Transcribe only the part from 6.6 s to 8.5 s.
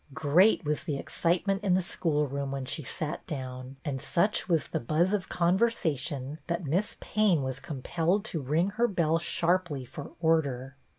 Miss Payne was compelled to